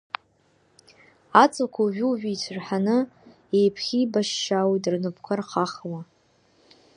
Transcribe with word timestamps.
Аҵлақәа 1.41 1.81
ожәы-ожәы 1.85 2.29
ицәырҳаны, 2.33 2.97
еиԥхьибашьшьаауеит 3.57 4.85
рнапқәа 4.93 5.33
рхахауа. 5.39 6.01